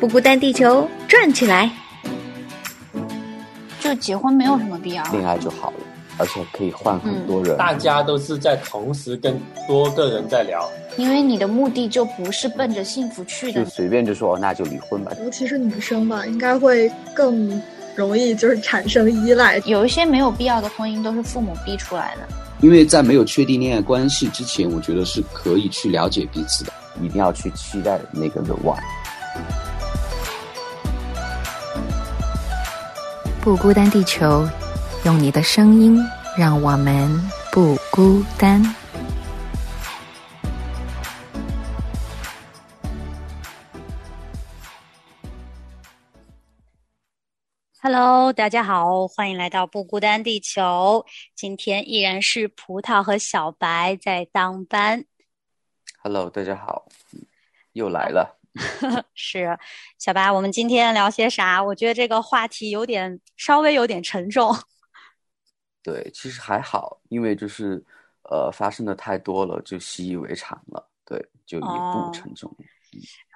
[0.00, 1.70] 不孤单，地球转起来。
[3.80, 5.76] 就结婚没有什么必要，恋爱就好了，
[6.16, 7.54] 而且可以换很多人。
[7.58, 10.66] 大家都是在同时跟多个人在聊，
[10.96, 15.12] 因为你的目的就不是奔着幸福去的，就随便就说那就离婚吧。
[15.22, 17.60] 尤其是女生吧，应该会更
[17.94, 19.58] 容易就是产生依赖。
[19.66, 22.22] 有一些没有必要的婚姻都是父母逼出来的。
[22.62, 26.72] 因为在没有确定恋爱关系之前，我觉得是可以去了解彼此的，
[27.02, 28.80] 一定要去期待那个的 one。
[33.50, 34.48] 不孤单，地球，
[35.04, 35.98] 用你的声音
[36.38, 37.10] 让我们
[37.50, 38.62] 不孤单。
[47.82, 51.04] Hello，大家好，欢迎来到不孤单地球。
[51.34, 55.04] 今天依然是葡萄和小白在当班。
[56.04, 56.86] Hello，大家好，
[57.72, 58.39] 又来了。
[59.14, 59.58] 是，
[59.98, 61.62] 小白，我们今天聊些啥？
[61.62, 64.54] 我觉得这个话题有点稍微有点沉重。
[65.82, 67.82] 对，其实还好，因为就是
[68.24, 70.90] 呃发生的太多了，就习以为常了。
[71.04, 72.54] 对，就也不沉重。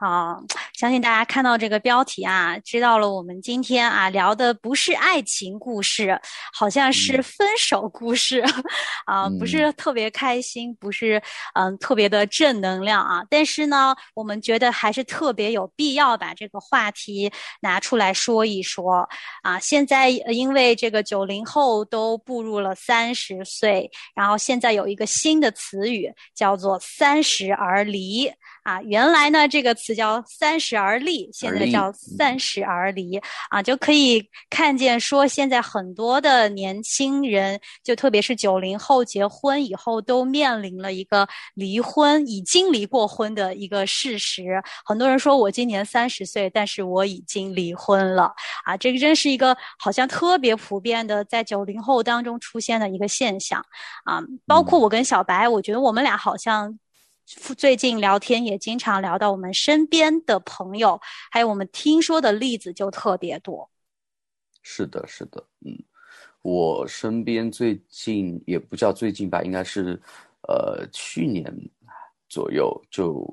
[0.07, 0.39] 好，
[0.75, 6.21] 相信大家看到这个标题啊，知道了我们今天啊聊的不是爱情故事，
[6.53, 8.45] 好像是分手故事，
[9.07, 11.23] 啊，不是特别开心，不是
[11.55, 13.25] 嗯特别的正能量啊。
[13.31, 17.33] 但是呢，我们觉得还是特别有必要把这个话题
[17.63, 19.09] 拿出来说一说
[19.43, 19.59] 啊。
[19.59, 28.31] 现在因为这个九零后都步入了三十岁，然后现在有一个新的词语叫做“三十而离”。
[28.65, 44.62] 啊，原来呢这个词叫“三十而立”，现在叫“三十而离”啊，就可以看见说现在很多的年轻人，就特别是九零后结婚以后，都面临了一个离婚，已经离过婚的一个事实。
[44.84, 48.33] 很多人说我今年三十岁，但是我已经离婚了
[48.64, 53.64] 啊，这个真是一个好像特别普遍的在九零后当中出现的一个现象
[54.05, 54.20] 啊。
[54.46, 56.79] 包括我跟小白，我觉得我们俩好像。
[57.27, 63.70] 最近聊天也经常聊到我们身边的朋友，还有我们听说的例子就特别多。
[64.62, 65.73] 是的，是的，嗯，
[66.42, 70.01] 我身边最近也不叫最近吧，应该是
[70.48, 71.51] 呃去年
[72.29, 73.27] 左右就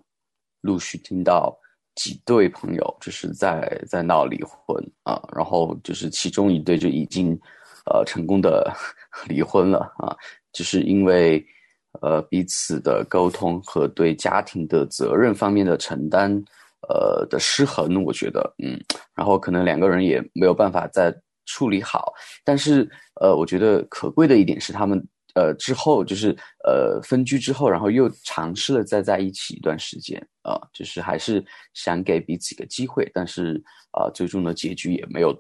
[0.62, 1.57] 陆续听到
[1.96, 7.38] 几对朋友就是在在闹离婚啊，然后就是其中一对就已经
[7.85, 8.74] 呃成功的
[9.28, 10.16] 离婚了啊，
[10.53, 11.46] 就是因为。
[12.02, 16.31] 呃，彼此的沟通和对家庭的责任方面的承担，
[16.88, 18.79] 呃的失衡，我觉得，嗯，
[19.13, 21.13] 然后可能两个人也没有办法再
[21.46, 22.13] 处理好。
[22.46, 24.97] 但是，呃，我觉得可贵的一点是，他们
[25.35, 26.35] 呃之后就是
[26.66, 31.44] 呃分居之后，然后又尝试了再在一起一段时间啊，就是还是
[31.74, 35.31] 想给彼此一个机会，但是啊，最终的结局也没有，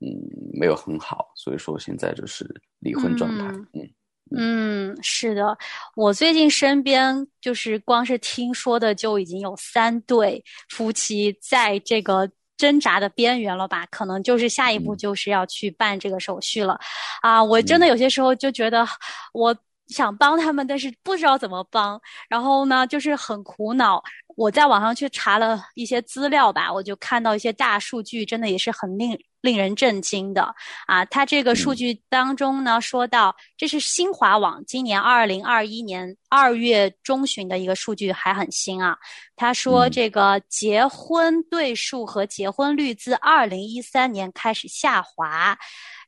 [0.00, 0.08] 嗯，
[0.54, 2.48] 没有很好，所以说现在就是
[2.80, 3.82] 离婚状态，嗯。
[3.82, 3.90] 嗯，
[5.02, 5.56] 是的，
[5.94, 13.86] 我最近身边就是光是听说的就已经有三对夫妻在这个挣扎的边缘了吧？
[13.86, 16.78] 可能就是下一步就是要去办这个手续了，
[17.22, 18.86] 啊，我真的有些时候就觉得
[19.32, 19.56] 我
[19.88, 24.02] 想帮他们，但是不知道怎么帮，然后呢，就是很苦恼。
[24.36, 30.54] 我在网上去查了一些资料吧，我就看到一些大数据，真的也是很令令人震惊的
[30.86, 31.04] 啊！
[31.06, 38.96] 它这个数据当中呢，说到这是新华网今年二零二一年二月中旬的一个数据，还很新啊。
[39.34, 45.58] 他说这个结婚对数和结婚率自二零一三年开始下滑，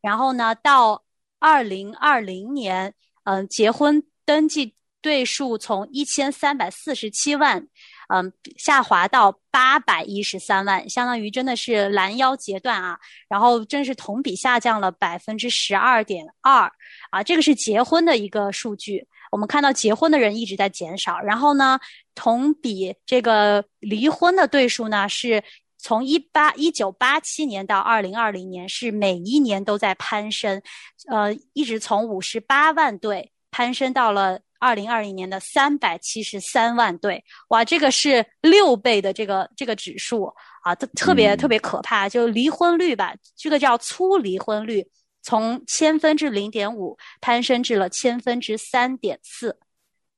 [0.00, 1.02] 然后呢，到
[1.40, 2.94] 二零二零年，
[3.24, 7.66] 嗯，结婚登记对数从一千三百四十七万。
[8.12, 12.98] 嗯，下滑到八百一十三万，相当于真的是拦腰截断啊！
[13.28, 16.72] 然后真是同比下降了百分之十二点二
[17.10, 17.22] 啊！
[17.22, 21.20] 这个是结婚的一个数据，我们看到结婚的人一直在减少。
[21.20, 21.78] 然后呢，
[22.16, 25.44] 同比这个离婚的对数呢，是
[25.82, 30.62] 从一八一九八七年到二零二零年，是每一年都在攀升，
[31.08, 34.40] 呃，一直从五十八万对攀升到了。
[34.62, 40.30] 二零二零年的三百七十三万对，哇，这个是六倍的这个这个指数
[40.62, 42.06] 啊，特特别特别可怕。
[42.06, 44.86] 就离婚率吧，这个叫粗离婚率，
[45.22, 49.58] 从千分之零点五攀升至了千分之三点四，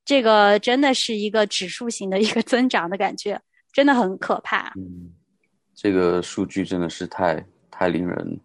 [0.04, 3.40] 这个真的是一个指数型的一个增长的感觉，
[3.72, 4.72] 真的很可怕。
[4.76, 5.14] 嗯，
[5.82, 8.38] 这个数据真的是太太令人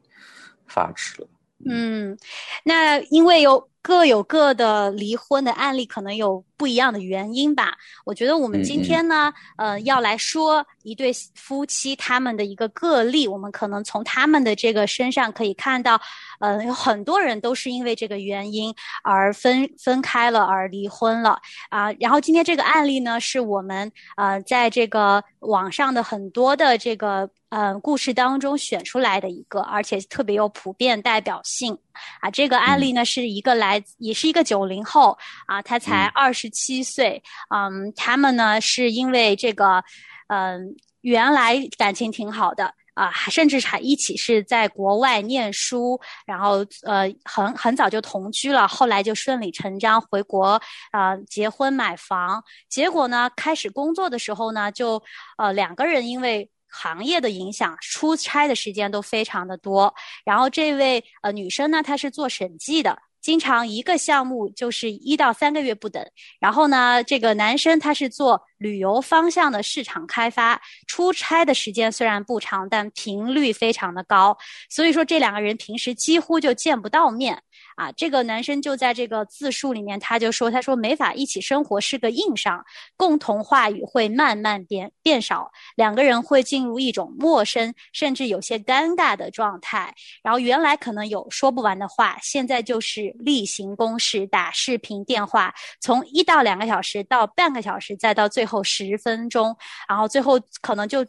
[0.66, 1.28] 发指了。
[1.70, 2.18] 嗯，
[2.64, 3.70] 那因为有。
[3.88, 7.78] 各有各的离婚的案例，可能有不一样的原因吧。
[8.04, 15.98] 我觉得我们今天呢，呃，要来说一对夫妻他们的一个个例，我们可能从他们的这个身上可以看到，
[16.42, 21.40] 呃，有很多人都是因为这个原因而分分开了，而离婚了
[21.70, 21.90] 啊。
[21.94, 27.30] 然后今天这个案例呢，是我们呃在这个网上的很多的这个。
[27.50, 31.78] 呃，故事当中选出来的一个，而且特别有普遍代表性
[32.22, 32.30] 啊。
[32.30, 37.22] 这个案例呢，是一个来，也是一个九零后啊，他才二十七岁。
[37.54, 39.84] 嗯，他们呢是因为这个，
[40.28, 50.62] 嗯，原来感情挺好的啊，甚至还一起是在国外念书，然后呃，很很早就同居了，后来就顺理成章回国
[50.92, 52.44] 啊，结婚买房。
[52.70, 55.02] 结果呢，开始工作的时候呢，就
[55.38, 56.50] 呃两个人因为。
[56.70, 59.94] 行业的影响，出差的时间都非常的多。
[60.26, 66.06] 然后这位呃女生呢，她是做审计的，经常一个项目就是一到三个月不等。
[66.40, 74.38] 然后呢，这个男生他是做旅游方向的市场开发，出差的时间虽然不长，但频率非常的高。
[74.70, 77.42] 所以说这两个人平时几乎就见不到面。
[77.78, 82.66] 啊，这个男生就在这个自述里面，他就说：“他说没法一起生活是个硬伤，
[82.96, 89.94] 共同话语会慢慢变变少，两个人会进入一种陌生，甚至有些尴尬的状态。
[90.24, 99.56] 然后原来可能有说不完的话，现在就是例行公事，打视频电话，从一到两个小时到半个小时，再到最后十分钟，
[99.88, 101.06] 然后最后可能就。”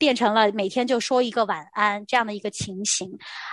[0.00, 3.06] 变成了每天就说一个晚安这样的一个情形，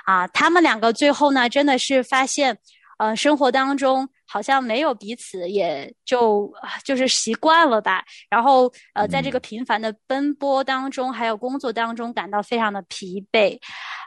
[0.06, 2.58] 啊，他们两个最后呢，真的是发现，
[2.98, 4.08] 呃，生活当中。
[4.30, 6.52] 好像没有彼此，也就
[6.84, 8.04] 就是习惯了吧。
[8.30, 13.58] 然后呃，在这个频繁的奔波当中，还有工作当中，感到非常的疲惫。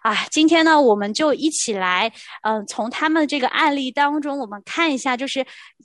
[0.03, 5.43] 啊，今天呢，我们就一起来，嗯，从他们这个案例当中，我们看一下，就是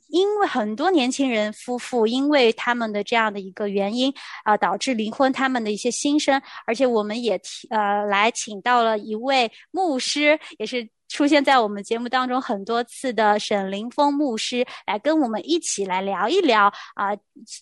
[0.10, 4.13] 因为很多年轻人夫妇因为他们的这样的一个原因
[4.44, 6.42] 啊，导致离婚，他们的一些心声。
[6.68, 10.90] 而且我们也提呃来请到了一位牧师，也是。
[11.15, 17.15] 出现在我们节目当中很多次的沈凌峰牧师来跟我们一起来聊一聊啊，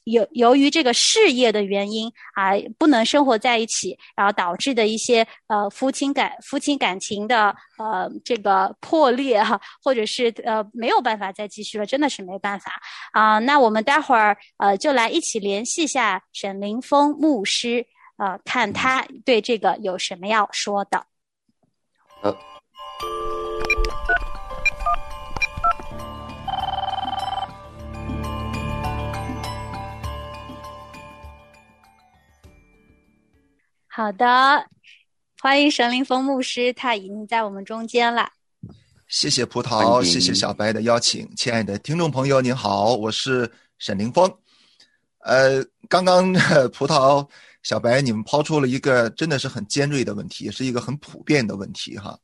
[0.06, 13.38] 由由于这个事业的原因啊，不能生活在一起，然后导致的一些呃夫妻感夫妻感情的呃这个破裂哈，或者是呃没有办法再继续了，真的是没办法啊。
[13.38, 17.86] 那我们待会儿呃就来一起联系一下沈凌峰牧师
[18.18, 21.06] 呃，看他对这个有什么要说的。
[22.20, 22.36] 好
[34.14, 34.66] 的，
[35.40, 38.28] 欢迎神灵峰牧师，他已经在我们中间了。
[39.08, 43.48] 谢谢葡萄，谢谢小白的邀请，亲爱的听众朋友，您好，我是
[43.78, 44.28] 沈凌峰。
[45.20, 46.34] 呃，刚刚
[46.74, 47.24] 葡萄、
[47.62, 52.18] 小白，你们抛出了一个真的是很尖锐的问题，也是一个很普遍的问题，哈。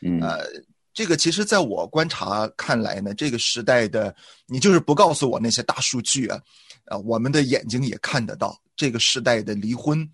[0.00, 0.18] 嗯。
[0.22, 0.46] 呃，
[0.94, 6.40] 这个其实在我观察看来呢，这个时代的你就是不告诉我那些大数据啊，
[6.86, 10.10] 啊，我们的眼睛也看得到，这个时代的离婚。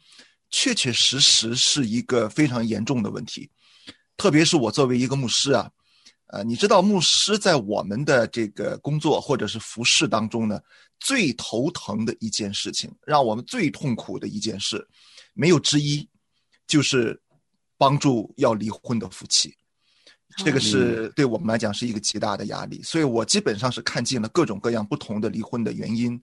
[0.50, 3.50] 确确实实是一个非常严重的问题，
[4.16, 5.70] 特别是我作为一个牧师啊，
[6.28, 10.60] 呃，你知道牧师在我们的这个工作或者是服饰当中呢，
[11.00, 14.87] 最头疼的一件事情，让我们最痛苦的一件事，
[15.34, 16.08] 没有之一，
[16.67, 17.20] 就是
[17.76, 19.55] 帮助要离婚的夫妻，
[20.38, 26.19] 这个是对我们来讲是一个极大的压力，所以我基本上是看尽了各种各样不同的离婚的原因，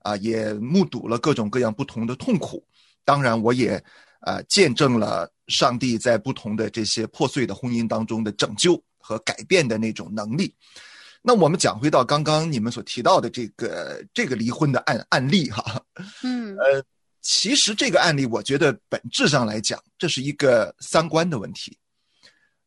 [0.00, 2.64] 啊，也目睹了各种各样不同的痛苦。
[3.04, 3.82] 当然，我也，
[4.20, 10.54] 呃，见证了上帝在不同的这些破碎的婚姻当中的拯救和改变的那种能力。
[11.20, 15.82] 那我们讲回到刚刚你们所提到的这个这个离婚的案案例哈，
[16.22, 16.82] 嗯， 呃，
[17.20, 21.76] 其实这个案例我觉得本质上来讲，这是一个三观的问题，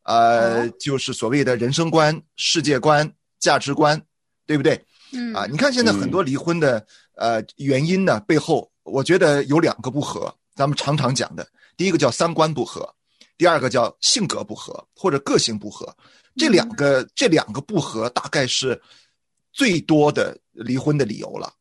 [0.04, 4.00] 呃，就是所谓的人生观、世界观、价值观，
[4.46, 4.80] 对不对？
[5.14, 8.72] 嗯，啊，你看现在很多离婚的呃原因呢，背后。
[8.88, 12.88] 我觉得有两个不合，咱们常常讲的，第一个叫三观不合，
[13.38, 15.96] 第二个叫性格不合或者个性不合，
[16.36, 18.82] 这两个这两个不合大概是
[19.52, 21.54] 最多的离婚的理由了。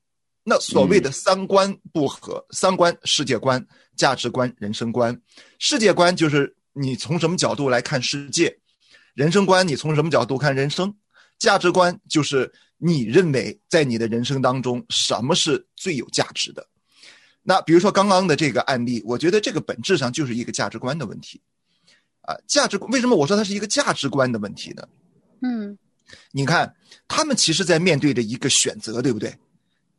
[0.42, 3.64] 那所谓的三观不合，三观世界观、
[3.96, 5.20] 价值观、人生观，
[5.58, 8.56] 世界观就是你从什么角度来看世界，
[9.14, 10.94] 人生观你从什么角度看人生，
[11.38, 16.64] 价值观就是你认为在你的人生当中什么是最有价值的。
[17.48, 21.40] 那比如说刚刚的这个案例，我觉得这个本质上就是一个价值观的问题，
[22.22, 24.82] 啊，价值为什么我说它是一个价值观的问题呢？
[25.42, 25.78] 嗯，
[26.32, 26.74] 你看，
[27.06, 29.32] 他们其实在面对着一个选择，对不对？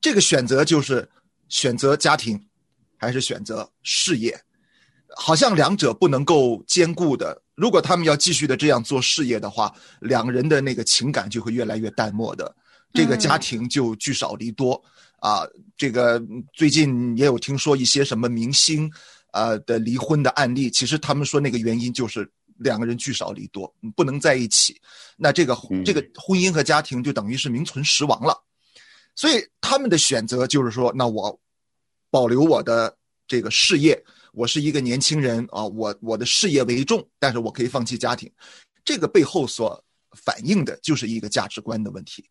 [0.01, 1.10] 这个选择就是
[1.48, 2.38] 选择家庭，
[2.98, 4.38] 还是选择事业？
[5.16, 7.42] 好像两者不能够兼顾的。
[7.56, 12.54] 如果他们要继续的这样做事业的话，两个人的那个情感就会越来越淡漠的，
[12.94, 14.84] 这个家庭就聚少离多
[15.18, 15.42] 啊。
[15.76, 16.22] 这个
[16.54, 18.92] 最近也有听说一些什么明星，
[19.32, 24.80] 呃的离婚的案例，其实他们说那个原因就是两个人聚少离多，不能在一起，
[25.16, 25.56] 那这个
[25.86, 28.42] 这个婚姻和家庭就等于是名存实亡了。
[29.16, 31.40] 所以他们的选择就是说，那我
[32.10, 32.96] 保留我的
[33.28, 34.04] 这个事业。
[34.34, 38.32] 我是一个年轻人啊，我我的事业为重，但是我可以放弃家庭，
[38.86, 42.24] 这个背后所反映的就是一个价值观的问题，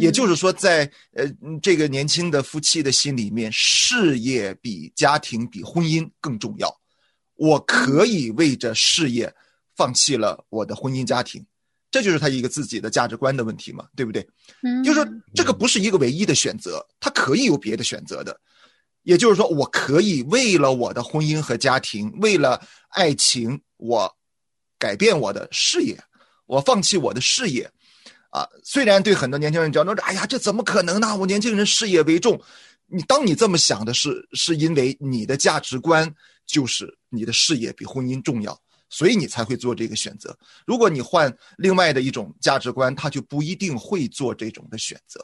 [0.00, 1.24] 也就是说，在呃
[1.60, 6.72] 这个年轻的夫妻的心里面，事业比家庭比婚姻更重要，
[7.34, 9.32] 我可以为着事业
[9.74, 11.44] 放弃了我的婚姻家庭，
[11.90, 14.26] 这就是他一个自己的价值观的问题嘛，对不对？
[14.62, 18.38] 嗯，就是说这个不是一个唯一的选择，他可以有别的选择的。
[19.02, 24.16] 也就是说，我可以为了我的婚姻和家庭，为了爱情，我
[24.78, 25.98] 改变我的事业，
[26.46, 27.68] 我放弃我的事业，
[28.32, 31.14] 啊，虽然对很多年轻人讲说，哎呀，这怎么可能呢？
[31.14, 32.40] 我年轻人事业为重。
[32.86, 36.10] 你当你这么想的是，是因为你的价值观
[36.46, 38.58] 就是你的事业比婚姻重要，
[38.88, 40.36] 所以你才会做这个选择。
[40.66, 45.20] 如果你换另外的一种价值观，他就不一定会做这种的选择。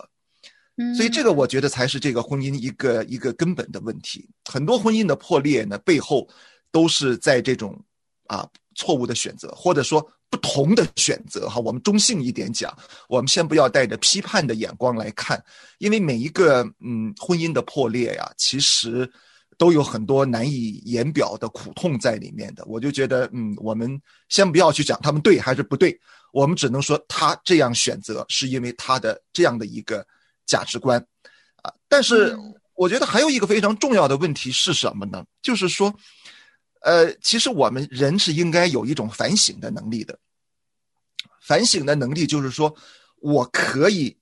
[0.97, 4.29] 所以这个我觉得才是这个婚姻一个一个根本的问题。
[4.45, 6.29] 很多婚姻的破裂呢，背后
[6.71, 7.79] 都是在这种
[8.29, 11.49] 啊错误的选择，或者说不同的选择。
[11.49, 12.77] 哈，我们中性一点讲，
[13.09, 15.43] 我们先不要带着批判的眼光来看，
[15.79, 19.11] 因为每一个嗯婚姻的破裂呀，其实
[19.57, 22.65] 都有很多难以言表的苦痛在里面的。
[22.67, 25.99] 我就觉得嗯，我们先不要去讲他们对还是不对，
[26.33, 30.07] 我们只能说他这样选择是因为他的这样的一个。
[30.49, 30.99] 价值观，
[31.57, 32.35] 啊，但是
[32.75, 35.23] 我觉得还有一个非常重要的问题是什么呢？
[35.43, 35.95] 就是说，
[36.81, 40.19] 呃，其实我们人是应该有一种反省的能力的。
[41.41, 42.75] 反省的能力就是说，
[43.21, 44.17] 我可以，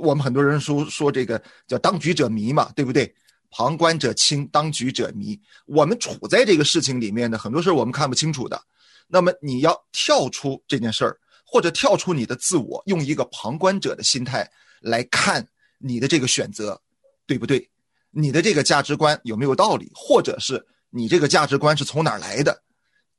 [0.00, 3.14] 我们很多人说说这个叫当局者迷嘛，对不对？
[3.50, 5.38] 旁观者清，当局者迷。
[5.66, 8.60] 我们处在这个事情里面的很多事我们看不清楚的，
[9.08, 14.50] 那么你要跳出这件事儿，或者跳出你的自我，用一个旁观者的心态
[14.80, 15.46] 来看。
[15.82, 16.78] 你的这个选择
[17.26, 17.70] 对不对？
[18.10, 19.90] 你的这个价值观有没有道理？
[19.94, 22.62] 或者是你这个价值观是从哪儿来的？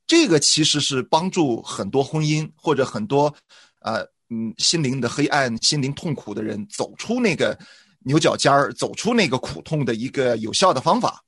[0.07, 3.33] 这个其实是帮助很多婚姻或者很多，
[3.79, 7.57] 呃，嗯，心灵的黑暗、心灵痛苦的人走出那个
[7.99, 11.23] 牛角尖儿、走出那个苦痛的一个有效的方法。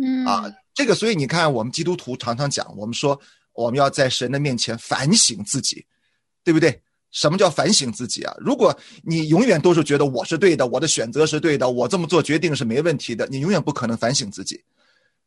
[0.00, 3.20] 嗯啊，这个所以你看，我们基督徒常常讲，我们说
[3.52, 5.84] 我们要在神的面前反省自己，
[6.42, 6.80] 对不对？
[7.10, 8.34] 什么叫反省自己啊？
[8.38, 14.58] 如果你永远都是觉得我是对的，我的选择是对的，我这么做决定是没问题的，你永远不可能反省自己，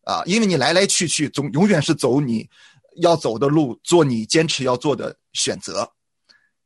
[0.06, 2.48] 啊，因为你来来去去总永远是走你
[3.02, 5.92] 要走的路，做你坚持要做的选择，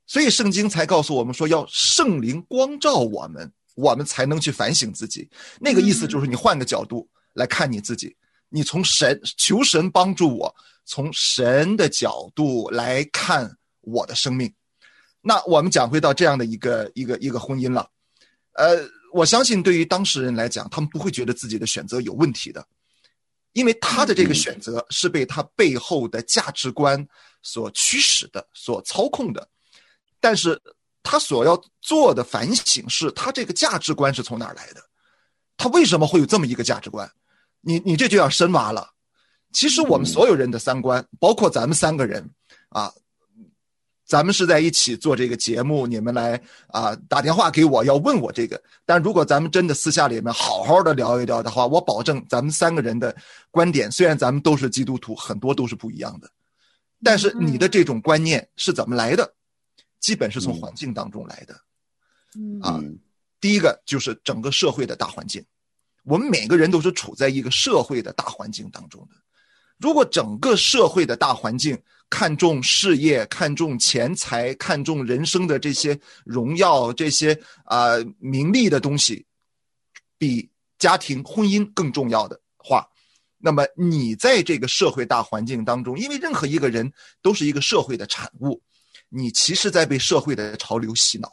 [0.06, 5.30] 所以圣经才告诉我们说要圣灵光照我们，我们才能去反省自己。
[5.60, 8.16] 那个意思就是你换个角度来看你自己，
[8.50, 10.56] 你从神求神帮助我，
[10.86, 13.50] 从神的角度来看
[13.82, 14.54] 我的生命。
[15.22, 17.90] 那我们讲回到这样的一个一个一个婚姻了，
[18.54, 18.80] 呃，
[19.14, 22.66] 我相信对于当事人来讲，他们不会觉得自己的选择有问题的，
[23.54, 27.08] 因为他的这个选择是被他背后的价值观
[27.42, 29.48] 所驱使的、所操控的。
[30.20, 30.62] 但是
[31.04, 34.82] 他所要做的反省是，他这个价值观是从哪儿来的？
[35.58, 37.10] 他为什么会有这么一个价值观？
[37.62, 38.90] 你你这就要深挖了。
[39.52, 42.30] 其实我们所有人的三观，包括咱们三个人
[42.70, 42.94] 啊。
[44.10, 48.60] 咱们是在一起做这个节目，你们来啊打电话给我要问我这个。
[48.84, 53.16] 但如果咱们真的私下里面好好的聊一聊的话，我保证咱们三个人的
[53.52, 56.28] 观点，虽然咱们都是基督徒，很多都是不一样的。
[57.04, 59.32] 但是你的这种观念是怎么来的？
[60.00, 61.54] 基本是从环境当中来的。
[62.68, 62.82] 啊，
[63.40, 65.46] 第一个就是整个社会的大环境，
[66.04, 69.16] 我们每个人都是处在一个社会的大环境当中的。
[69.78, 71.78] 如果整个社会的大环境，
[72.10, 79.26] 看重事业，看重钱财，看重人生的这些荣耀，这些啊名利的东西，
[80.18, 82.88] 比家庭婚姻更重要的话，
[83.38, 88.60] 那么你在这个社会大环境当中，因为任何一个人都是一个社会的产物，
[89.10, 91.32] 你其实在被社会的潮流洗脑。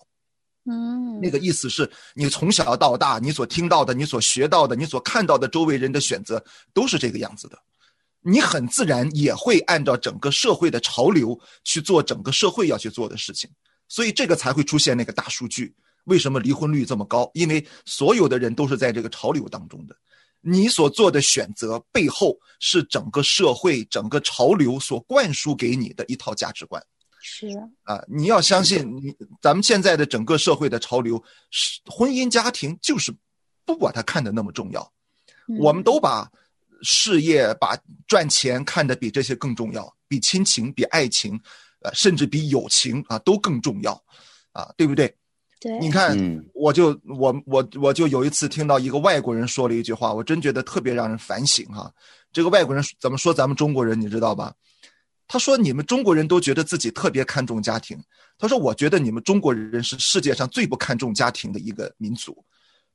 [0.69, 7.59] 嗯，那个意思是你从小到大，你所听到的，你所学到的，你所看到的周围人的选择，都是这个样子的。
[8.29, 13.49] 你很自然也会按照整个社会的潮流去做整个社会要去做的事情，
[13.87, 15.73] 所以这个才会出现那个大数据。
[16.07, 17.31] 为什么离婚率这么高？
[17.35, 19.97] 因为所有的人都是在这个潮流当中的，
[20.41, 26.85] 你所做的选择背后是整个社会、整个潮流所灌输给你的一套价值观。
[27.21, 27.49] 是
[27.85, 33.15] 啊，你要相信你，咱们现在的整个社会的潮流是婚姻家庭就是
[33.65, 34.93] 不把它看得那么重要，
[35.61, 36.29] 我们都把
[36.83, 41.41] 事业、把赚钱看得比这些更重要，比亲情、比爱情，
[41.81, 43.93] 呃，甚至比友情啊都更重要，
[44.53, 45.15] 啊，对不对？
[45.61, 51.91] 对，你看，嗯我就我我我就有一次听到一个外国人说了一句话，我真觉得特别让人反省哈。
[52.33, 54.53] 这个外国人怎么说咱们中国人，你知道吧？
[55.29, 58.01] 他说：“你们中国人都觉得自己特别看重家庭。”
[58.39, 62.45] 他说：“我觉得你们中国人是世界上最不看重家庭的一个民族。”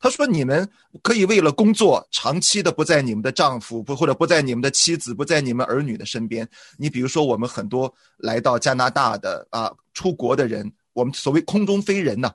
[0.02, 0.68] 他说：“你们
[1.04, 6.48] 可以为了工作，长期的不在你们的丈夫不或者不在你们的妻子不在你们儿女的身边。
[6.76, 12.34] 你比如说，我们很多来到加拿大的啊出国的人，我们所谓空中飞人呢、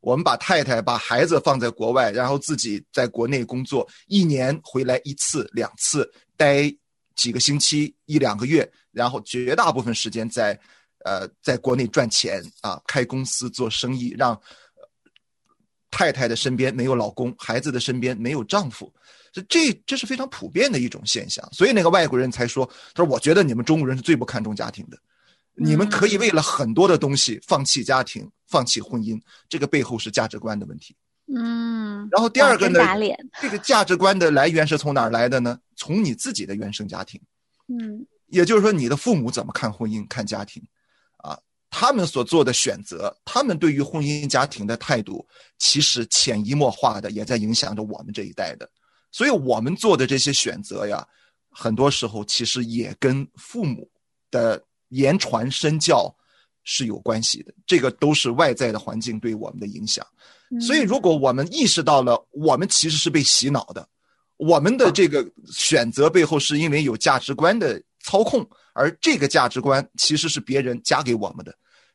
[0.00, 6.64] 我们把太太、把孩子放在国外，然后自己在国内工作，一年回来一次、两次，待
[7.14, 10.58] 几个星期、一两个月，然后绝大部分时间在，
[11.04, 14.38] 呃，在国内赚钱啊，开公司做生意，让
[15.96, 18.92] 太太的身边没有老公，孩子的身边没有丈夫，
[19.32, 21.48] 这这这是非常普遍的一种现象。
[21.52, 24.98] 所以那个外国人才说，他说我觉得你们中国人是最不看重家庭的。
[25.54, 30.96] 你们可以为了很多的东西放弃家庭、放弃婚姻，这个背后是价值观的问题。
[31.32, 32.80] 嗯，然后第二个呢
[33.40, 35.56] 这个价值观的来源是从哪儿来的呢？
[35.76, 37.20] 从你自己的原生家庭，
[37.68, 40.66] 嗯也就是说，你的父母怎么看婚姻、看家庭，啊，
[41.76, 45.26] 他们所做的选择，他们对于婚姻家庭的态度，
[45.58, 48.70] 其实潜移默化的也在影响着我们这一代的。
[49.10, 51.04] 所以，我们做的这些选择呀，
[51.50, 53.90] 很多时候其实也跟父母
[54.30, 56.14] 的言传身教
[56.62, 57.52] 是有关系的。
[57.66, 60.06] 这个都是外在的环境对我们的影响。
[60.60, 63.84] 所以，如果我们意识到了我们其实是被洗脑的，
[64.36, 71.52] 我们的这个选择背后是因为有价值观的操控，而这个价值观其实是别人加给我们的，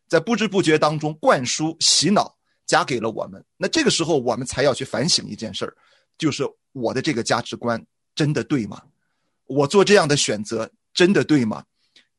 [0.10, 3.42] 在不知不觉当中灌输、洗脑，加给了我们。
[3.56, 5.78] 那这个时候，我们才要去反省一件事儿，
[6.18, 6.44] 就是
[6.74, 7.82] 我的这个价值观
[8.16, 8.82] 真的对吗？
[9.46, 11.64] 我做这样的选择真的对吗？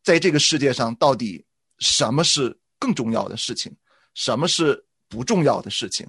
[0.03, 1.45] 在这个世界上，到底
[1.79, 3.75] 什么是更重要的事情，
[4.15, 6.07] 什么是不重要的事情？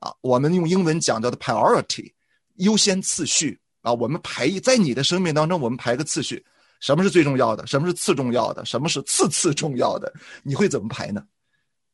[0.00, 2.12] 啊，我们用英文讲叫的 priority，
[2.56, 6.44] 优先次序啊，我们排一在你的生命当中，我们排个次序，
[6.80, 10.12] 什么是最重要的，什么是次重要的，什么是次次重要的，
[10.42, 11.22] 你会怎么排呢？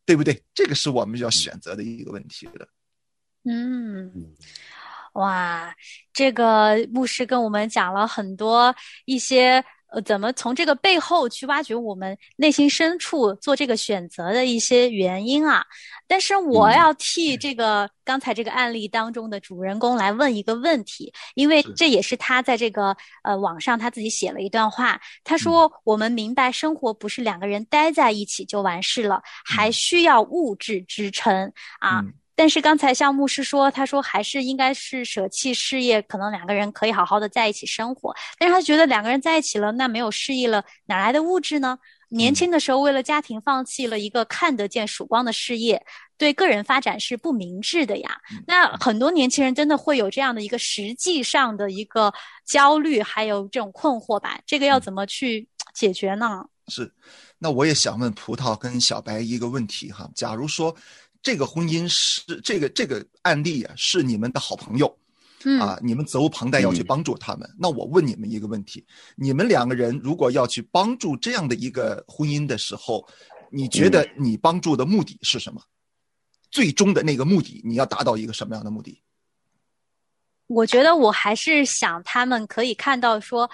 [0.05, 0.41] 对不对？
[0.55, 2.69] 这个是我们要选择的一个问题的。
[3.45, 4.13] 嗯，
[5.15, 5.75] 哇，
[6.13, 15.65] 这个牧师跟我们讲了很多一些呃，怎么从这个背后去挖掘我们内心深处做这个选择的一些原因啊。
[16.09, 31.53] 但是我要替这个刚才这个案例当中的主人公来问一个问题，因为这也是他在这个呃网上他自己写了一段话，他说：“我们明白生活不是两个人待在一起就完事了，还需要物质支撑。
[31.81, 32.01] 啊。
[32.01, 38.15] 嗯但是刚才像牧师说，他说还是应该是舍弃事业，可能两个人可以好好的在一起生活。
[38.39, 41.79] 但是他觉得两个人在一起了，那没有事业了，哪来的物质呢？
[42.11, 45.85] 年轻的时候为了家庭放弃了一个看得见曙光的事业，
[46.17, 48.21] 对个人发展是不明智的呀。
[48.47, 54.39] 那很多年轻人真的会有这样的一个实际上的一个焦虑，还有这种困惑吧？
[54.47, 56.45] 这个要怎么去解决呢？
[56.69, 56.93] 是，
[57.39, 60.77] 那我也想问葡萄跟小白一个问题哈，假如说
[61.27, 64.97] 这个婚姻是这个这个案例啊，是你们的好朋友，
[65.43, 67.51] 嗯啊，你们责无旁贷要去帮助他们。
[67.59, 68.87] 那我问你们一个问题：
[69.17, 73.05] 你们两个人如果要去帮助这样的一个婚姻的时候，
[73.51, 75.61] 你觉得你帮助的目的是什么？
[76.53, 79.03] 最终的那个目的，你要达到一个什么样的目的？
[80.47, 83.51] 我觉得我还是想他们可以看到说，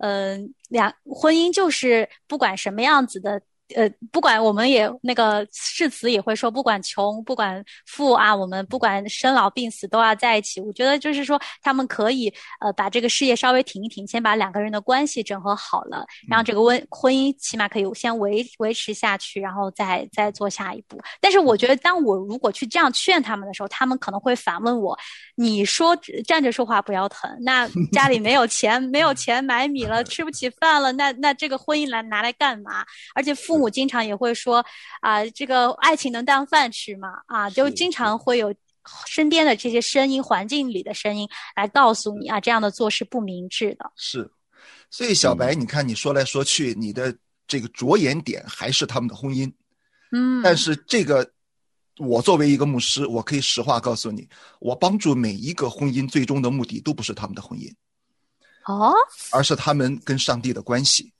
[0.00, 3.40] 嗯、两婚姻就是不管什么样子的。
[3.74, 10.60] 呃，不管我们也那个誓词也会说，不管穷不管富啊，我们不管生老病死都要在一起。
[10.60, 21.00] 我觉得就是说，他们可以呃把这个事业稍微停一停，先把两个人的关系整合好了，让这个婚婚姻起码可以先维维持下去，然后再再做下一步。
[21.20, 24.96] 但是我觉得，当我如果去这样劝他们的时候，他们可能会反问我
[25.34, 32.84] ：“你说站着说话不腰疼，那家里没有钱，没有钱买米了， 吃不起饭了，那那这个婚姻来拿来干嘛？
[33.14, 34.64] 而且父母经常也会说
[35.00, 37.08] 啊、这个爱情能当饭吃吗？
[37.26, 38.54] 啊，就经常会有。”
[39.04, 43.90] 身边的这些声音，环境里的声音来告诉你啊，这样的做是不明智的。
[43.96, 44.30] 是，
[44.90, 47.12] 所以小白，你看你说来说去，你的
[47.48, 49.52] 这个着眼点还是他们的婚姻，
[50.12, 51.28] 嗯，但是这个，
[51.98, 54.28] 我作为一个牧师，我可以实话告诉你，
[54.60, 57.68] 我帮助每一个婚姻最终的目的都不是他们的婚姻，
[58.66, 58.94] 哦
[59.32, 61.12] 而是他们跟上帝的关系。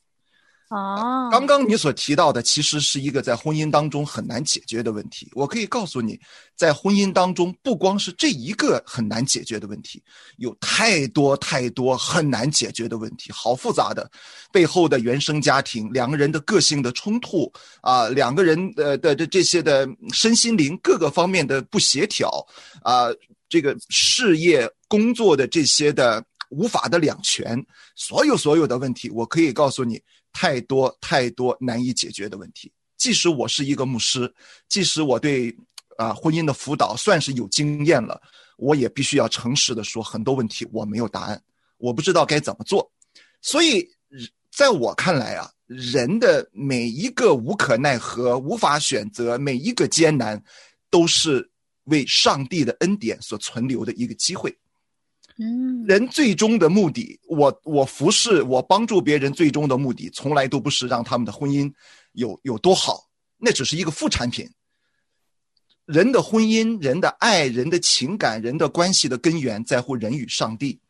[0.68, 5.30] 哦，刚刚你所提到的，其实是一个在婚姻当中很难解决的问题。
[5.32, 6.18] 我可以告诉你，
[6.56, 10.02] 在婚姻当中，不光是这一个很难解决的问题，
[10.38, 14.10] 有太多太多很难解决的问题，好复杂的，
[14.50, 17.48] 背后的原生家庭，两个人的个性的冲突
[17.80, 22.28] 啊，两个人呃的这这些的身心灵各个方面的不协调
[22.82, 23.06] 啊，
[23.48, 30.02] 这个事业工作的这些的无法的两全，所有所有的问题，我可以告诉你。
[30.38, 32.70] 太多太多难以解决的问题。
[32.98, 34.30] 即使我是一个牧师，
[34.68, 35.56] 即使我对
[35.96, 38.20] 啊婚姻的辅导算是有经验了，
[38.58, 41.42] 我也必须要诚实的说，很多问题我没有答案，
[41.78, 42.86] 我不知道该怎么做。
[43.40, 43.88] 所以，
[44.50, 50.42] 在我看来啊，人的每一个无可奈何、无法选择，每一个艰难，
[50.90, 51.50] 都是
[51.84, 54.54] 为上帝的恩典所存留的一个机会。
[55.38, 61.70] 嗯，人最终的目的，我我服侍我帮助别人，最终的目的从来都不是让他们的婚姻
[62.12, 64.48] 有有多好，那只是一个副产品。
[65.84, 70.80] 人的婚姻、人的爱、人的情感、人的关系的根源在乎人与上帝。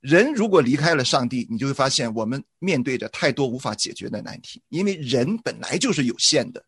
[0.00, 6.62] 人如果离开了上帝，你就会发现我们面对着太多无法解决的难题，因为人本来就是有限的，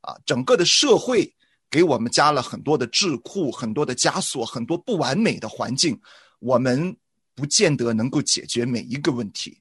[0.00, 1.34] 啊，整个的社会。
[1.70, 5.98] 给我们加了很多的智库，很多的枷锁，很多不完美的环境，
[6.40, 6.96] 我们
[7.34, 9.56] 不见得能够解决每一个问题。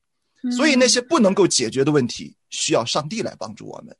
[0.56, 3.96] 所以那些不能够解决的问题，需要上帝来帮助我们。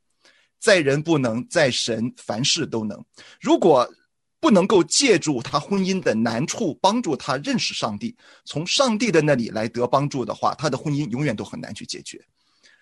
[0.58, 3.02] 在人不能，在神凡事都能。
[3.40, 3.90] 如果
[4.40, 12.26] 不能够借助他婚姻的难处，帮助他认识上帝，从上帝的那里来得帮助的话，他的婚姻永远都很难去解决。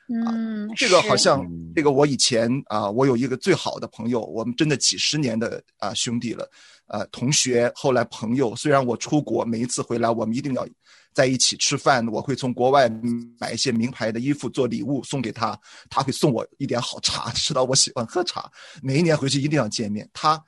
[0.09, 6.49] 嗯，这个好像，这个我以前啊，我有一个最好的朋友，我们真的几十年的啊兄弟了，
[6.87, 8.55] 呃，同学，后来朋友。
[8.55, 10.65] 虽然我出国，每一次回来，我们一定要
[11.13, 12.07] 在一起吃饭。
[12.07, 12.89] 我会从国外
[13.37, 18.49] 买一些名牌的衣服做礼物送给他，他会送我一点好茶， 知道我喜欢喝茶。
[18.81, 20.09] 每一年回去一定要见面。
[20.13, 20.41] 他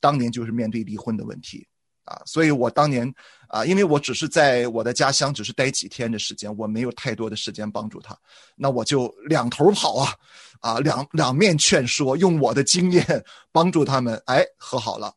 [0.00, 1.64] 当年就是面对离婚的问题。
[2.06, 3.12] 啊，所以我当年
[3.48, 8.16] 啊，因为我只是在我的家乡只是待几天的时间，我没有太多的时间帮助他，
[8.56, 10.14] 那我就两头跑啊，
[10.60, 15.12] 啊两两面劝说，用我的经验 帮助他们，哎和好了。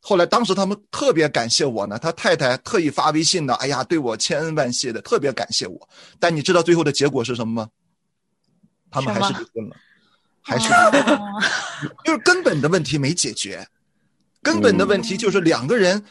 [0.00, 5.88] 后来当时他们特别感谢我呢，他太太特意发微信呢，哎呀对我千恩万谢的，特别感谢我。
[6.18, 7.68] 但你知道最后的结果是什么吗？
[8.90, 9.76] 他们还是离婚了，
[10.40, 11.20] 还是离婚
[12.04, 13.66] 就是根本的问题没解决，
[14.42, 16.04] 根本的问题就是两个人。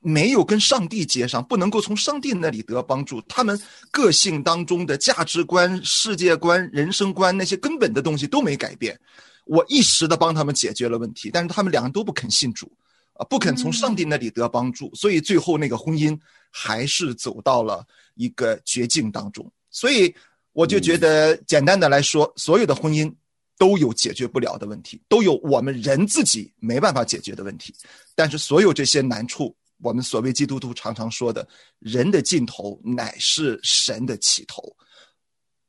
[0.00, 3.20] 没有跟上帝接上，不能够从上帝那里得帮助。
[3.22, 8.98] 他们个性当中的价值观、世界观、人生观那些根本的东西都没改变。
[9.44, 12.70] 我一时的帮他们解决了问题，但是他们两个都不肯信主，
[13.14, 16.16] 啊，不肯从上帝那里得帮助，所以最后那个婚姻
[16.50, 17.84] 还是走到了
[18.14, 19.50] 一个绝境当中。
[19.70, 20.14] 所以
[20.52, 23.12] 我就觉得，简单的来说，所有的婚姻
[23.58, 27.74] 都有解决不了的问题，都有我们人自己没办法解决的问题。
[28.14, 29.52] 但是所有这些难处。
[29.82, 31.46] 我们所谓基督徒常常说的，
[31.78, 34.62] 人的尽头乃是神的起头。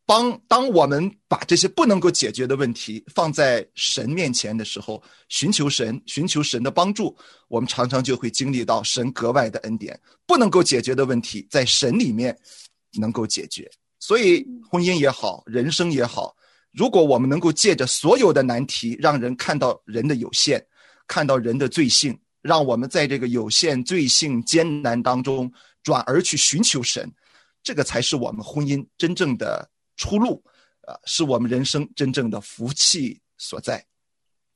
[0.06, 7.16] 当当我们把这些不能够解决的问题放在神面前的时候，寻求神，寻求神的帮助，
[7.48, 10.00] 我们常常就会经历到神格外的恩典。
[10.26, 12.36] 不能够解决的问题，在神里面
[12.94, 13.70] 能够解决。
[14.00, 16.36] 所以，婚姻也好，人生也好，
[16.72, 20.66] 如果我们能够借着所有的难题，让人看到人的有限，
[21.06, 22.20] 看到人的罪性。
[22.42, 25.52] 让我们在这个有限、罪性、艰难当中，
[25.84, 27.12] 转而去寻求神，
[27.62, 30.44] 这个才是我们婚姻真正的出路，
[30.82, 33.86] 啊，是我们人生真正的福气所在。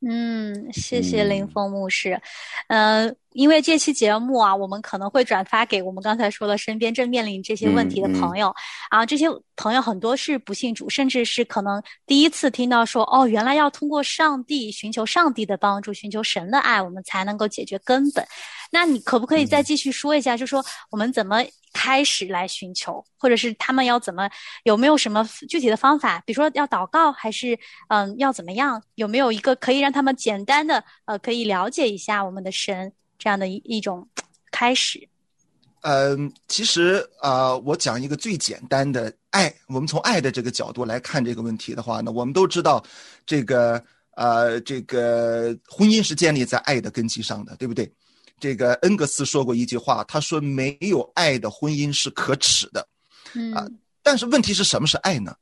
[0.06, 2.20] 嗯，谢谢林峰牧师。
[2.68, 8.54] 嗯，因为这期节目啊，我们可能会转发给我们刚才说的身边正面临这些问题的朋友
[8.89, 18.26] 啊，这些朋友很多是不信主，甚至是可能第一次听到说，哦，原来要通过上帝寻求上帝的帮助，寻求神的爱，我们才能够解决根本。
[18.73, 21.45] 那你可不可以再继续说一下，就说我们怎么？
[21.75, 24.29] 开始来寻求，或者是他们要怎么？
[24.63, 26.21] 有没有什么具体的方法？
[26.23, 27.57] 比如说要祷告，还是
[27.88, 28.79] 嗯要怎么样？
[28.93, 34.07] 有没有一个可以让他们简单的呃可以了解一下我们的神这样的一一种
[34.51, 35.09] 开始？
[35.81, 39.51] 嗯，其实啊，我讲一个最简单的爱。
[39.65, 42.86] 我们从爱的这个角度来看这个问题的话呢，我们都知道，
[43.25, 47.91] 这个呃这个婚姻是建立在爱的根基上的，对不对？
[48.43, 52.86] 这个恩格斯说过一句话，他说：“没有爱的婚姻是可耻的。”
[53.56, 53.65] 啊，
[54.01, 55.34] 但是问题是什么是爱呢？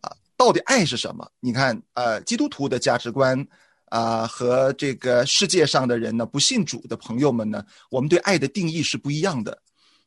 [0.00, 1.30] 啊，到底爱是什么？
[1.38, 3.46] 你看，呃，基督徒的价值观，
[3.90, 9.56] 啊、和这个世界上的人呢，不信主的朋友们呢，我们对爱的定义是不一样的。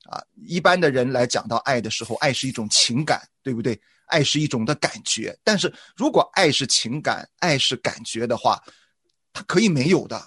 [0.03, 3.79] 啊，一般的人来讲到爱的时候，爱是一种情感，对不对？
[4.07, 5.33] 爱是一种的感觉。
[5.41, 8.61] 但是如果爱是情感，爱是感觉的话，
[9.31, 10.21] 它可以没有的。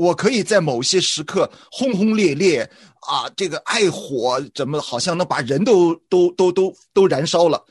[0.00, 2.62] 我可以在某些时刻轰轰烈烈
[3.06, 7.62] 啊，这个爱火怎么好像能把人都都都都都燃烧了，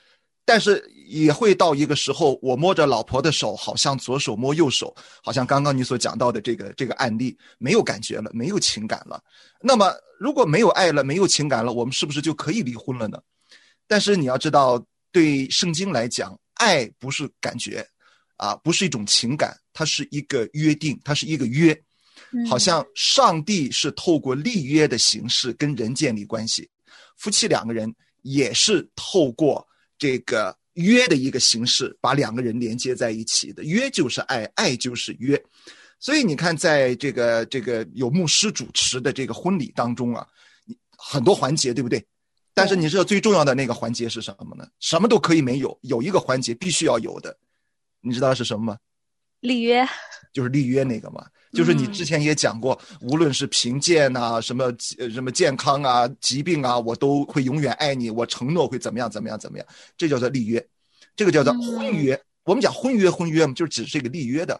[0.45, 9.19] 但是也会到一个时候，我摸着老婆的手，好像左手摸右手，好像刚刚你所讲到的这个这个案例，没有感觉了，没有情感了。
[9.59, 13.19] 那么如果没有爱了，没有情感了，我们是不是就可以离婚了呢？
[13.87, 14.79] 但是你要知道，
[15.11, 17.83] 对圣经来讲，爱不是感觉，
[18.37, 21.75] 啊，不是一种情感，它是一个约定，它是一个约。
[22.47, 26.69] 好像上帝是透过立约的形式跟人建立关系，
[27.17, 33.63] 夫妻两个人也是透过这个约的一个形式把两个人连接在一起的。
[33.63, 35.41] 约就是爱，爱就是约。
[35.99, 40.25] 所以你看，在这个这个有牧师主持的这个婚礼当中啊，
[40.97, 42.05] 很多环节，对不对？
[42.53, 44.67] 但是你知道最重要的那个环节是什么呢？
[44.79, 47.37] 什么都可以没有，有一个环节必须要有的，
[48.01, 48.77] 你知道是什么吗？
[49.41, 49.85] 立约，
[50.31, 51.25] 就是立约那个嘛。
[51.51, 54.65] 就是你之前也讲过，无论是贫贱呐、什么
[54.97, 60.63] 呃什么健康啊、疾病啊，我都会永远爱你，我承诺会怎么样怎么样怎么样，这叫做立约，
[61.15, 62.19] 这个叫做婚约。
[62.43, 64.59] 我们讲婚约，婚约嘛，就是指这个立约的，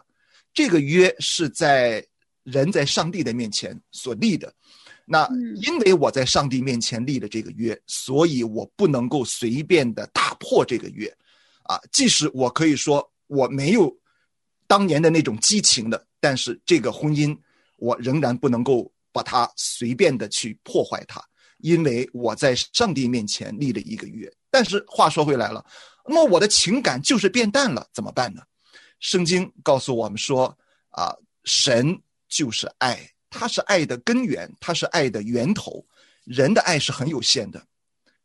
[0.52, 2.04] 这个约是在
[2.44, 4.52] 人在上帝的面前所立的。
[5.04, 5.28] 那
[5.62, 11.12] 因为我在上帝面前立了这个约，所以我不能够随便的打破这个约，
[11.64, 13.92] 啊，即使我可以说我没有
[14.70, 16.06] 当年的那种激情的。
[16.20, 17.36] 但是这个婚姻，
[17.74, 21.20] 我仍然不能够把它随便的去破坏它，
[21.58, 24.32] 因为我在上帝面前立了一个约。
[24.48, 25.64] 但是话说回来了，
[26.06, 28.42] 那么我的情感就是变淡了，怎么办呢？
[29.00, 30.56] 圣经告诉我们说，
[30.90, 35.84] 啊，神就是爱，他是爱的根源，他是爱的源头。
[36.24, 37.60] 人的爱是很有限的，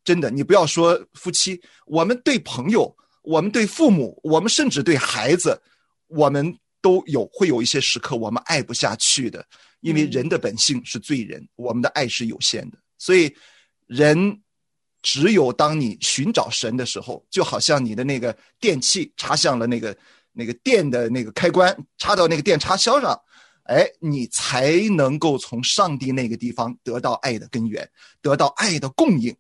[0.03, 5.59] 真的，你不要说夫妻，我们对朋友，我们对父母，我们甚至对孩子，
[6.15, 6.57] 我们。
[6.81, 9.43] 都有会有一些时刻我们爱不下去的，
[9.79, 13.35] 因为人的本性是罪人，我们的爱是有限的，所以
[13.87, 14.39] 人
[15.01, 19.97] 只有当你寻找神的时候，就好像你的那个电器插向了那个
[20.31, 23.19] 那个电的那个开关，插到那个电插销上，
[23.63, 27.89] 哎，你才能够从上帝那个地方得到爱的根源，
[28.21, 29.35] 得到爱的供应。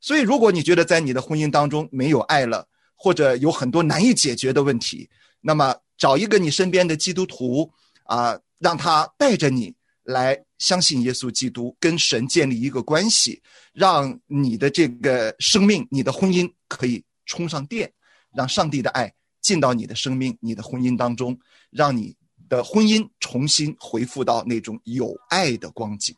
[0.00, 5.08] 所以，如果你觉得在你的婚姻当中没有爱了，或者有很多难以解决的问题，
[5.40, 5.72] 那么。
[5.98, 7.70] 找一个你身边的基督徒
[8.04, 17.92] 啊，让他带着你来相信耶稣基督，跟神建立一个关系，让你的这个生命、你的婚姻可以充上电，
[18.34, 21.38] 让上帝的爱进到你的生命、你的婚姻当中，
[21.70, 22.16] 让你
[22.48, 26.16] 的婚姻重新恢复到那种有爱的光景。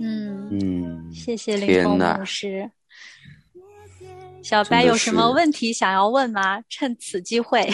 [0.00, 2.70] 嗯嗯，谢谢林峰牧师。
[4.42, 6.60] 小白有什么问题想要问吗？
[6.68, 7.66] 趁此机会。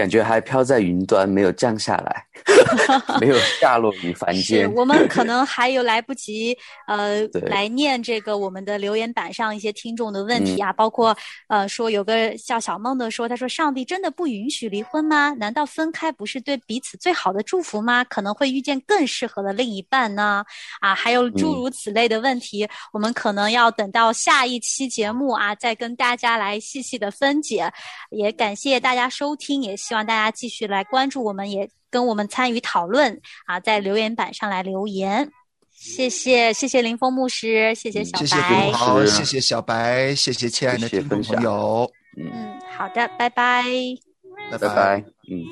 [0.00, 2.24] 感觉还飘在云端，没有降下来，
[3.20, 4.72] 没有下落于凡间。
[4.74, 11.16] 我们可能还有来不及，呃，来念这个我们的留言板上一些听众的问题啊，包括
[11.48, 15.30] 呃，说有个叫小梦的说，他说上帝真的不允许离婚吗？
[15.34, 18.04] 难道分开不是对彼此最好的祝福吗？
[18.04, 20.44] 可能会遇见更适合的另一半呢？
[20.80, 27.72] 啊，还有诸如此类的问题，我们可能要等到下一期节目啊，再跟大家来细细的分解。
[28.10, 29.76] 也感谢大家收听，也。
[29.80, 35.30] 希望大家继续来关注我们，也跟我们参与讨论啊，在留言板上来留言。
[35.72, 41.90] 谢谢，谢谢林峰牧师，谢谢小白，好，谢谢小白，谢谢亲爱的听众朋友。
[42.18, 42.30] 嗯，
[42.76, 43.64] 好的，拜拜，
[44.50, 45.46] 拜拜，嗯。